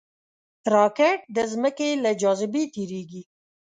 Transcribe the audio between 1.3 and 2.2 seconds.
د ځمکې له